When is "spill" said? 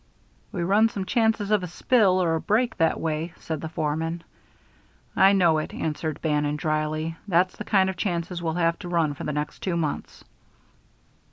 1.67-2.23